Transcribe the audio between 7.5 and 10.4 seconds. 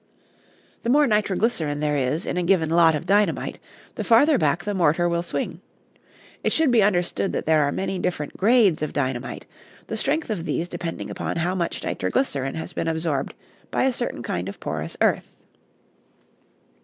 are many different grades of dynamite, the strength